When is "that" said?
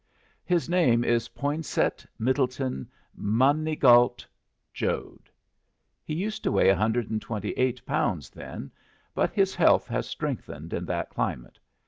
10.85-11.11